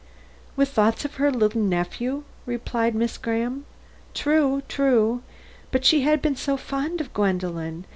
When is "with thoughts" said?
0.55-1.05